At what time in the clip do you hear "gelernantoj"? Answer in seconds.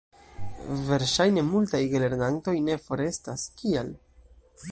1.91-2.55